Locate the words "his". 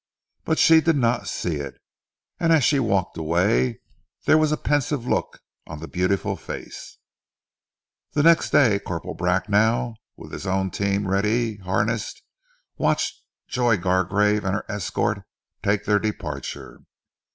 10.31-10.47